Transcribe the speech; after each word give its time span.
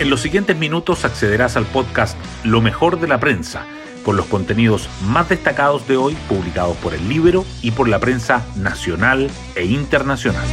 En 0.00 0.10
los 0.10 0.20
siguientes 0.20 0.56
minutos 0.56 1.04
accederás 1.04 1.56
al 1.56 1.66
podcast 1.66 2.16
Lo 2.44 2.60
mejor 2.60 3.00
de 3.00 3.08
la 3.08 3.18
prensa, 3.18 3.66
con 4.04 4.16
los 4.16 4.26
contenidos 4.26 4.88
más 5.02 5.28
destacados 5.28 5.88
de 5.88 5.96
hoy 5.96 6.16
publicados 6.28 6.76
por 6.76 6.94
el 6.94 7.08
libro 7.08 7.44
y 7.62 7.72
por 7.72 7.88
la 7.88 7.98
prensa 7.98 8.46
nacional 8.54 9.28
e 9.56 9.64
internacional. 9.64 10.46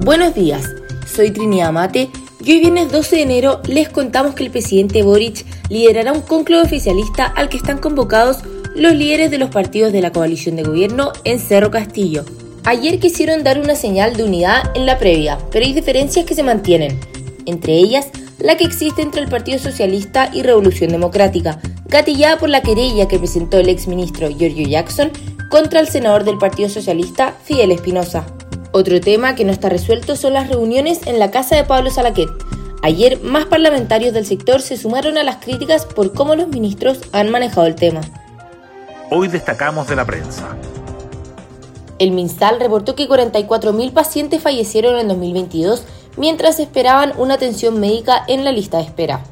Buenos 0.00 0.34
días, 0.34 0.66
soy 1.06 1.30
Trinidad 1.30 1.72
Mate 1.72 2.08
y 2.42 2.52
hoy 2.52 2.60
viernes 2.60 2.90
12 2.90 3.16
de 3.16 3.22
enero 3.22 3.60
les 3.68 3.90
contamos 3.90 4.34
que 4.34 4.44
el 4.44 4.50
presidente 4.50 5.02
Boric 5.02 5.44
liderará 5.68 6.14
un 6.14 6.22
conclave 6.22 6.62
oficialista 6.62 7.26
al 7.26 7.50
que 7.50 7.58
están 7.58 7.76
convocados 7.76 8.38
los 8.74 8.94
líderes 8.94 9.30
de 9.30 9.36
los 9.36 9.50
partidos 9.50 9.92
de 9.92 10.00
la 10.00 10.10
coalición 10.10 10.56
de 10.56 10.62
gobierno 10.62 11.12
en 11.24 11.38
Cerro 11.38 11.70
Castillo. 11.70 12.24
Ayer 12.64 13.00
quisieron 13.00 13.42
dar 13.42 13.58
una 13.58 13.74
señal 13.74 14.14
de 14.16 14.22
unidad 14.22 14.70
en 14.76 14.86
la 14.86 14.96
previa, 14.96 15.36
pero 15.50 15.64
hay 15.64 15.72
diferencias 15.72 16.24
que 16.24 16.36
se 16.36 16.44
mantienen, 16.44 16.98
entre 17.44 17.72
ellas 17.74 18.06
la 18.38 18.56
que 18.56 18.64
existe 18.64 19.02
entre 19.02 19.20
el 19.20 19.28
Partido 19.28 19.58
Socialista 19.58 20.30
y 20.32 20.42
Revolución 20.42 20.90
Democrática, 20.90 21.58
gatillada 21.86 22.38
por 22.38 22.48
la 22.48 22.62
querella 22.62 23.08
que 23.08 23.18
presentó 23.18 23.58
el 23.58 23.68
exministro 23.68 24.28
Giorgio 24.28 24.68
Jackson 24.68 25.10
contra 25.50 25.80
el 25.80 25.88
senador 25.88 26.24
del 26.24 26.38
Partido 26.38 26.68
Socialista, 26.68 27.34
Fidel 27.44 27.72
Espinosa. 27.72 28.26
Otro 28.72 29.00
tema 29.00 29.34
que 29.34 29.44
no 29.44 29.52
está 29.52 29.68
resuelto 29.68 30.16
son 30.16 30.32
las 30.32 30.48
reuniones 30.48 31.06
en 31.06 31.18
la 31.18 31.30
casa 31.30 31.56
de 31.56 31.64
Pablo 31.64 31.90
Salaquet. 31.90 32.30
Ayer 32.82 33.20
más 33.22 33.46
parlamentarios 33.46 34.14
del 34.14 34.26
sector 34.26 34.60
se 34.60 34.76
sumaron 34.76 35.18
a 35.18 35.24
las 35.24 35.36
críticas 35.36 35.84
por 35.84 36.12
cómo 36.14 36.36
los 36.36 36.48
ministros 36.48 37.00
han 37.12 37.30
manejado 37.30 37.66
el 37.66 37.74
tema. 37.74 38.00
Hoy 39.10 39.28
destacamos 39.28 39.88
de 39.88 39.96
la 39.96 40.04
prensa. 40.04 40.56
El 42.02 42.10
MinSal 42.10 42.58
reportó 42.58 42.96
que 42.96 43.08
44.000 43.08 43.92
pacientes 43.92 44.42
fallecieron 44.42 44.98
en 44.98 45.06
2022 45.06 45.84
mientras 46.16 46.58
esperaban 46.58 47.12
una 47.16 47.34
atención 47.34 47.78
médica 47.78 48.24
en 48.26 48.44
la 48.44 48.50
lista 48.50 48.78
de 48.78 48.82
espera. 48.82 49.22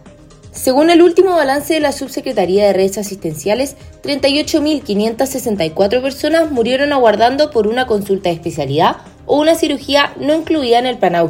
Según 0.53 0.89
el 0.91 1.03
último 1.03 1.34
balance 1.34 1.75
de 1.75 1.80
la 1.80 1.91
Subsecretaría 1.91 2.64
de 2.67 2.72
Redes 2.72 2.97
Asistenciales, 2.97 3.75
38.564 4.05 6.00
personas 6.00 6.53
murieron 6.53 6.92
aguardando 6.92 7.50
por 7.50 7.67
una 7.67 7.89
consulta 7.89 8.28
de 8.28 8.36
especialidad 8.36 8.98
o 9.27 9.41
una 9.41 9.56
cirugía 9.56 10.14
no 10.20 10.33
incluida 10.33 10.78
en 10.78 10.86
el 10.86 10.97
plan 10.97 11.28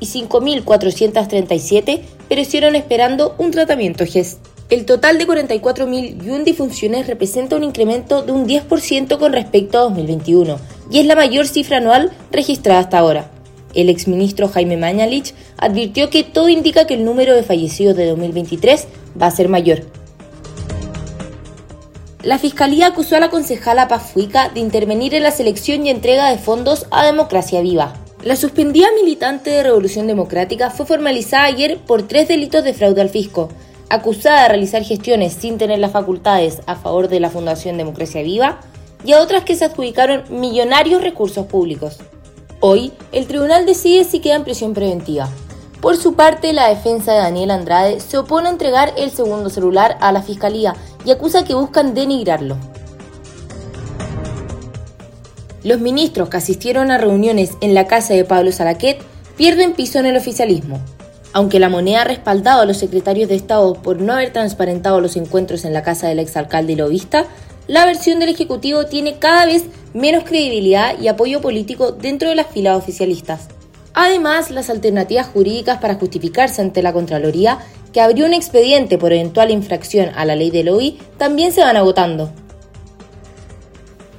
y 0.00 0.06
5.437 0.06 2.02
perecieron 2.28 2.74
esperando 2.74 3.34
un 3.38 3.52
tratamiento 3.52 4.04
GES. 4.04 4.36
El 4.68 4.84
total 4.84 5.16
de 5.16 5.26
44.001 5.26 6.44
difunciones 6.44 7.06
representa 7.06 7.56
un 7.56 7.64
incremento 7.64 8.20
de 8.22 8.32
un 8.32 8.46
10% 8.46 9.18
con 9.18 9.32
respecto 9.32 9.78
a 9.78 9.82
2021 9.82 10.73
y 10.90 10.98
es 11.00 11.06
la 11.06 11.16
mayor 11.16 11.46
cifra 11.46 11.78
anual 11.78 12.12
registrada 12.30 12.80
hasta 12.80 12.98
ahora. 12.98 13.30
El 13.74 13.88
exministro 13.88 14.48
Jaime 14.48 14.76
Mañalich 14.76 15.34
advirtió 15.56 16.10
que 16.10 16.22
todo 16.22 16.48
indica 16.48 16.86
que 16.86 16.94
el 16.94 17.04
número 17.04 17.34
de 17.34 17.42
fallecidos 17.42 17.96
de 17.96 18.06
2023 18.06 18.86
va 19.20 19.26
a 19.26 19.30
ser 19.30 19.48
mayor. 19.48 19.82
La 22.22 22.38
Fiscalía 22.38 22.86
acusó 22.86 23.16
a 23.16 23.20
la 23.20 23.28
concejala 23.28 23.88
Pafuica 23.88 24.48
de 24.48 24.60
intervenir 24.60 25.14
en 25.14 25.24
la 25.24 25.30
selección 25.30 25.84
y 25.84 25.90
entrega 25.90 26.30
de 26.30 26.38
fondos 26.38 26.86
a 26.90 27.04
Democracia 27.04 27.60
Viva. 27.60 27.94
La 28.22 28.36
suspendida 28.36 28.86
militante 28.98 29.50
de 29.50 29.62
Revolución 29.62 30.06
Democrática 30.06 30.70
fue 30.70 30.86
formalizada 30.86 31.44
ayer 31.44 31.78
por 31.86 32.08
tres 32.08 32.26
delitos 32.26 32.64
de 32.64 32.72
fraude 32.72 33.02
al 33.02 33.10
fisco, 33.10 33.50
acusada 33.90 34.44
de 34.44 34.48
realizar 34.48 34.82
gestiones 34.82 35.34
sin 35.34 35.58
tener 35.58 35.78
las 35.78 35.92
facultades 35.92 36.62
a 36.64 36.76
favor 36.76 37.08
de 37.08 37.20
la 37.20 37.28
Fundación 37.28 37.76
Democracia 37.76 38.22
Viva 38.22 38.60
y 39.04 39.12
a 39.12 39.20
otras 39.20 39.44
que 39.44 39.54
se 39.54 39.66
adjudicaron 39.66 40.24
millonarios 40.30 41.02
recursos 41.02 41.46
públicos. 41.46 41.98
Hoy, 42.60 42.92
el 43.12 43.26
tribunal 43.26 43.66
decide 43.66 44.04
si 44.04 44.20
queda 44.20 44.36
en 44.36 44.44
prisión 44.44 44.72
preventiva. 44.72 45.28
Por 45.80 45.98
su 45.98 46.14
parte, 46.14 46.54
la 46.54 46.68
defensa 46.68 47.12
de 47.12 47.18
Daniel 47.18 47.50
Andrade 47.50 48.00
se 48.00 48.16
opone 48.16 48.48
a 48.48 48.52
entregar 48.52 48.94
el 48.96 49.10
segundo 49.10 49.50
celular 49.50 49.98
a 50.00 50.12
la 50.12 50.22
Fiscalía 50.22 50.74
y 51.04 51.10
acusa 51.10 51.44
que 51.44 51.54
buscan 51.54 51.92
denigrarlo. 51.92 52.56
Los 55.62 55.80
ministros 55.80 56.30
que 56.30 56.38
asistieron 56.38 56.90
a 56.90 56.98
reuniones 56.98 57.52
en 57.60 57.74
la 57.74 57.86
casa 57.86 58.14
de 58.14 58.24
Pablo 58.24 58.52
Salaquet 58.52 59.02
pierden 59.36 59.74
piso 59.74 59.98
en 59.98 60.06
el 60.06 60.16
oficialismo. 60.16 60.78
Aunque 61.34 61.58
la 61.58 61.68
moneda 61.68 62.02
ha 62.02 62.04
respaldado 62.04 62.62
a 62.62 62.66
los 62.66 62.76
secretarios 62.76 63.28
de 63.28 63.34
Estado 63.34 63.74
por 63.74 64.00
no 64.00 64.12
haber 64.12 64.32
transparentado 64.32 65.00
los 65.00 65.16
encuentros 65.16 65.64
en 65.64 65.72
la 65.72 65.82
casa 65.82 66.06
del 66.06 66.20
exalcalde 66.20 66.74
y 66.74 66.76
lobista, 66.76 67.26
la 67.66 67.86
versión 67.86 68.18
del 68.20 68.28
Ejecutivo 68.28 68.86
tiene 68.86 69.18
cada 69.18 69.46
vez 69.46 69.64
menos 69.94 70.24
credibilidad 70.24 70.98
y 71.00 71.08
apoyo 71.08 71.40
político 71.40 71.92
dentro 71.92 72.28
de 72.28 72.34
las 72.34 72.48
filas 72.48 72.76
oficialistas. 72.76 73.48
Además, 73.94 74.50
las 74.50 74.70
alternativas 74.70 75.28
jurídicas 75.28 75.78
para 75.78 75.94
justificarse 75.94 76.60
ante 76.60 76.82
la 76.82 76.92
Contraloría, 76.92 77.60
que 77.92 78.00
abrió 78.00 78.26
un 78.26 78.34
expediente 78.34 78.98
por 78.98 79.12
eventual 79.12 79.50
infracción 79.50 80.10
a 80.16 80.24
la 80.24 80.34
ley 80.34 80.50
del 80.50 80.68
OI, 80.68 80.98
también 81.16 81.52
se 81.52 81.62
van 81.62 81.76
agotando. 81.76 82.32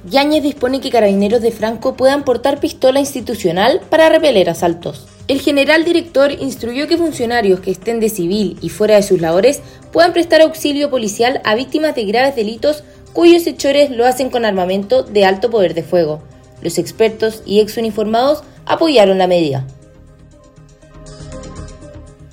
Yáñez 0.08 0.42
dispone 0.42 0.80
que 0.80 0.90
carabineros 0.90 1.42
de 1.42 1.50
Franco 1.50 1.94
puedan 1.94 2.24
portar 2.24 2.58
pistola 2.58 3.00
institucional 3.00 3.80
para 3.90 4.08
repeler 4.08 4.48
asaltos. 4.48 5.06
El 5.28 5.40
general 5.40 5.84
director 5.84 6.30
instruyó 6.30 6.86
que 6.86 6.96
funcionarios 6.96 7.58
que 7.58 7.72
estén 7.72 7.98
de 7.98 8.08
civil 8.08 8.56
y 8.62 8.68
fuera 8.68 8.94
de 8.94 9.02
sus 9.02 9.20
labores 9.20 9.60
puedan 9.92 10.12
prestar 10.12 10.40
auxilio 10.40 10.88
policial 10.88 11.40
a 11.44 11.56
víctimas 11.56 11.96
de 11.96 12.04
graves 12.04 12.36
delitos 12.36 12.84
cuyos 13.16 13.46
hechores 13.46 13.90
lo 13.90 14.04
hacen 14.04 14.28
con 14.28 14.44
armamento 14.44 15.02
de 15.02 15.24
alto 15.24 15.48
poder 15.48 15.72
de 15.72 15.82
fuego. 15.82 16.20
Los 16.60 16.76
expertos 16.76 17.42
y 17.46 17.60
ex 17.60 17.78
uniformados 17.78 18.42
apoyaron 18.66 19.16
la 19.16 19.26
medida. 19.26 19.66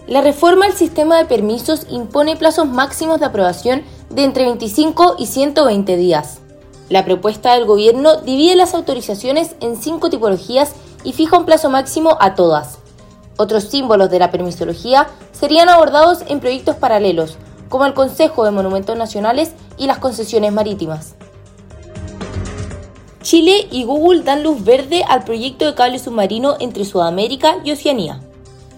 La 0.08 0.20
reforma 0.20 0.66
al 0.66 0.74
sistema 0.74 1.18
de 1.18 1.24
permisos 1.24 1.88
impone 1.90 2.36
plazos 2.36 2.68
máximos 2.68 3.22
de 3.22 3.28
aprobación 3.28 3.84
de 4.10 4.26
entre 4.26 4.44
25 4.44 5.16
y 5.20 5.28
120 5.28 5.96
días. 5.96 6.40
La 6.90 7.06
propuesta 7.06 7.54
del 7.54 7.64
gobierno 7.64 8.18
divide 8.18 8.58
las 8.58 8.74
autorizaciones 8.74 9.56
en 9.62 9.78
cinco 9.78 10.10
tipologías 10.10 10.74
y 11.06 11.14
fija 11.14 11.38
un 11.38 11.46
plazo 11.46 11.70
máximo 11.70 12.18
a 12.20 12.36
todas. 12.36 12.80
Otros 13.38 13.64
símbolos 13.64 14.12
de 14.12 14.20
la 14.20 14.32
permisología 14.32 15.08
serían 15.32 15.70
abordados 15.70 16.26
en 16.28 16.42
proyectos 16.42 16.76
paralelos, 16.76 17.38
como 17.74 17.88
el 17.88 17.96
Consejo 17.96 18.46
de 18.46 18.52
Monumentos 18.52 18.96
Nacionales 18.96 19.54
y 19.80 19.88
las 19.88 19.98
concesiones 19.98 20.54
marítimas. 20.54 21.16
Chile 23.24 23.68
y 23.72 23.84
Google 23.84 24.22
dan 24.22 24.44
luz 24.44 24.64
verde 24.64 25.04
al 25.10 25.24
proyecto 25.24 25.66
de 25.66 25.74
cable 25.74 25.98
submarino 25.98 26.56
entre 26.60 26.86
Sudamérica 26.86 27.56
y 27.64 27.72
Oceanía. 27.72 28.22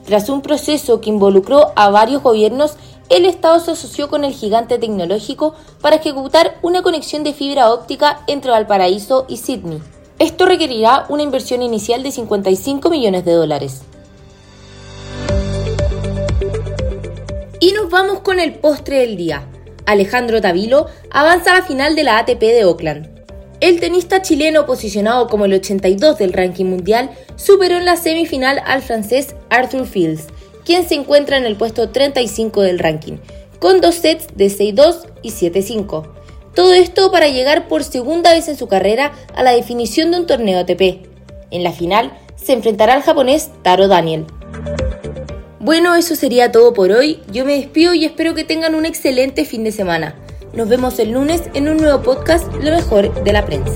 Tras 0.05 0.29
un 0.29 0.41
proceso 0.41 1.01
que 1.01 1.09
involucró 1.09 1.73
a 1.75 1.89
varios 1.89 2.23
gobiernos, 2.23 2.77
el 3.09 3.25
Estado 3.25 3.59
se 3.59 3.71
asoció 3.71 4.07
con 4.07 4.23
el 4.23 4.31
gigante 4.31 4.79
tecnológico 4.79 5.55
para 5.81 5.97
ejecutar 5.97 6.57
una 6.61 6.81
conexión 6.81 7.25
de 7.25 7.33
fibra 7.33 7.73
óptica 7.73 8.21
entre 8.27 8.51
Valparaíso 8.51 9.25
y 9.27 9.35
Sydney. 9.35 9.81
Esto 10.19 10.45
requerirá 10.45 11.05
una 11.09 11.23
inversión 11.23 11.61
inicial 11.63 12.01
de 12.01 12.11
55 12.11 12.89
millones 12.89 13.25
de 13.25 13.33
dólares. 13.33 13.81
Y 17.65 17.71
nos 17.71 17.89
vamos 17.89 18.19
con 18.19 18.39
el 18.39 18.53
postre 18.53 18.99
del 18.99 19.17
día. 19.17 19.49
Alejandro 19.87 20.39
Tavilo 20.39 20.85
avanza 21.09 21.49
a 21.49 21.61
la 21.61 21.65
final 21.65 21.95
de 21.95 22.03
la 22.03 22.19
ATP 22.19 22.39
de 22.39 22.63
Oakland. 22.63 23.09
El 23.59 23.79
tenista 23.79 24.21
chileno 24.21 24.67
posicionado 24.67 25.25
como 25.25 25.45
el 25.45 25.53
82 25.53 26.19
del 26.19 26.31
ranking 26.31 26.65
mundial 26.65 27.09
superó 27.37 27.77
en 27.77 27.85
la 27.85 27.95
semifinal 27.95 28.61
al 28.67 28.83
francés 28.83 29.33
Arthur 29.49 29.87
Fields, 29.87 30.27
quien 30.63 30.87
se 30.87 30.93
encuentra 30.93 31.37
en 31.37 31.45
el 31.47 31.55
puesto 31.55 31.89
35 31.89 32.61
del 32.61 32.77
ranking, 32.77 33.17
con 33.57 33.81
dos 33.81 33.95
sets 33.95 34.27
de 34.35 34.45
6-2 34.45 35.07
y 35.23 35.31
7-5. 35.31 36.07
Todo 36.53 36.71
esto 36.71 37.11
para 37.11 37.29
llegar 37.29 37.67
por 37.67 37.83
segunda 37.83 38.31
vez 38.31 38.47
en 38.47 38.57
su 38.57 38.67
carrera 38.67 39.11
a 39.33 39.41
la 39.41 39.53
definición 39.53 40.11
de 40.11 40.19
un 40.19 40.27
torneo 40.27 40.59
ATP. 40.59 41.07
En 41.49 41.63
la 41.63 41.71
final 41.71 42.15
se 42.35 42.53
enfrentará 42.53 42.93
al 42.93 43.01
japonés 43.01 43.49
Taro 43.63 43.87
Daniel. 43.87 44.27
Bueno, 45.65 45.95
eso 45.95 46.15
sería 46.15 46.51
todo 46.51 46.75
por 46.75 46.91
hoy. 46.91 47.21
Yo 47.31 47.43
me 47.43 47.55
despido 47.55 47.95
y 47.95 48.05
espero 48.05 48.35
que 48.35 48.43
tengan 48.43 48.75
un 48.75 48.85
excelente 48.85 49.45
fin 49.45 49.63
de 49.63 49.71
semana. 49.71 50.13
Nos 50.53 50.69
vemos 50.69 50.99
el 50.99 51.09
lunes 51.09 51.41
en 51.55 51.67
un 51.67 51.77
nuevo 51.77 52.03
podcast, 52.03 52.53
Lo 52.61 52.69
mejor 52.69 53.23
de 53.23 53.33
la 53.33 53.47
prensa. 53.47 53.73